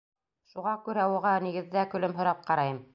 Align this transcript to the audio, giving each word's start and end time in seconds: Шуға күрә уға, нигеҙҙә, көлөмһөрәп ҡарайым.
Шуға 0.53 0.73
күрә 0.87 1.05
уға, 1.19 1.35
нигеҙҙә, 1.47 1.87
көлөмһөрәп 1.95 2.47
ҡарайым. 2.51 2.87